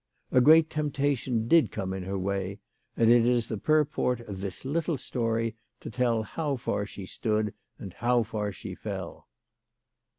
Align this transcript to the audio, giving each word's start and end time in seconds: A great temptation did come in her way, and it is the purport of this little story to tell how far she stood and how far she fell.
A 0.31 0.41
great 0.41 0.71
temptation 0.71 1.47
did 1.47 1.71
come 1.71 1.93
in 1.93 2.01
her 2.05 2.17
way, 2.17 2.57
and 2.97 3.11
it 3.11 3.23
is 3.23 3.45
the 3.45 3.57
purport 3.59 4.19
of 4.21 4.41
this 4.41 4.65
little 4.65 4.97
story 4.97 5.53
to 5.79 5.91
tell 5.91 6.23
how 6.23 6.55
far 6.55 6.87
she 6.87 7.05
stood 7.05 7.53
and 7.77 7.93
how 7.93 8.23
far 8.23 8.51
she 8.51 8.73
fell. 8.73 9.27